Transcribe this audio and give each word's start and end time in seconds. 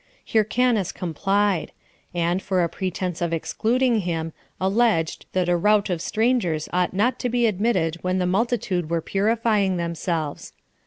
Hyrcanus 0.33 0.91
complied; 0.91 1.71
and, 2.11 2.41
for 2.41 2.63
a 2.63 2.69
pretense 2.69 3.21
of 3.21 3.31
excluding 3.33 3.99
him, 3.99 4.33
alleged, 4.59 5.27
that 5.33 5.47
a 5.47 5.55
rout 5.55 5.91
of 5.91 6.01
strangers 6.01 6.67
ought 6.73 6.95
not 6.95 7.19
to 7.19 7.29
be 7.29 7.45
admitted 7.45 7.97
when 8.01 8.17
the 8.17 8.25
multitude 8.25 8.89
were 8.89 8.99
purifying 9.01 9.77
themselves. 9.77 10.53